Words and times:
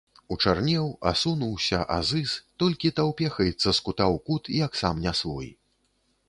Учарнеў, 0.35 0.85
асунуўся, 1.11 1.81
азыз, 1.97 2.33
толькі 2.63 2.91
таўпехаецца 3.01 3.67
з 3.67 3.75
кута 3.85 4.05
ў 4.15 4.25
кут, 4.31 4.43
як 4.65 4.71
сам 4.83 5.05
не 5.07 5.13
свой. 5.23 5.53